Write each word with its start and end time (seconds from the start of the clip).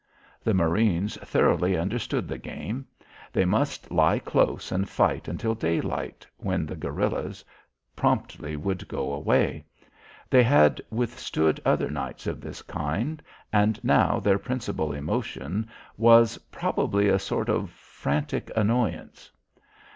The 0.43 0.55
marines 0.55 1.15
thoroughly 1.17 1.77
understood 1.77 2.27
the 2.27 2.39
game. 2.39 2.87
They 3.31 3.45
must 3.45 3.91
lie 3.91 4.17
close 4.17 4.71
and 4.71 4.89
fight 4.89 5.27
until 5.27 5.53
daylight 5.53 6.25
when 6.37 6.65
the 6.65 6.75
guerillas 6.75 7.45
promptly 7.95 8.55
would 8.55 8.87
go 8.87 9.13
away. 9.13 9.63
They 10.27 10.41
had 10.41 10.81
withstood 10.89 11.61
other 11.63 11.91
nights 11.91 12.25
of 12.25 12.41
this 12.41 12.63
kind, 12.63 13.21
and 13.53 13.79
now 13.83 14.19
their 14.19 14.39
principal 14.39 14.91
emotion 14.91 15.69
was 15.97 16.39
probably 16.51 17.07
a 17.07 17.19
sort 17.19 17.47
of 17.47 17.69
frantic 17.69 18.49
annoyance. 18.55 19.29